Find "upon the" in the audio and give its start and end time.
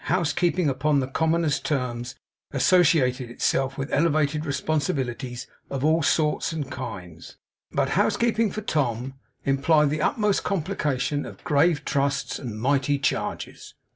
0.67-1.05